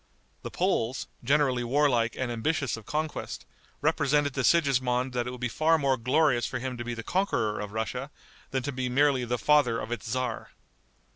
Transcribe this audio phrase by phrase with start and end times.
[0.41, 3.45] The Poles, generally warlike and ambitious of conquest,
[3.81, 7.03] represented to Sigismond that it would be far more glorious for him to be the
[7.03, 8.09] conqueror of Russia
[8.49, 10.49] than to be merely the father of its tzar.